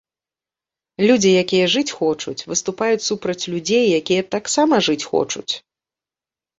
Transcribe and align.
Людзі, 1.09 1.29
якія 1.43 1.65
жыць 1.75 1.95
хочуць, 1.99 2.35
выступаюць 2.53 3.05
супраць 3.11 3.39
людзей, 3.55 3.85
якія 4.01 4.27
таксама 4.37 4.85
жыць 4.91 5.01
хочуць. 5.15 5.49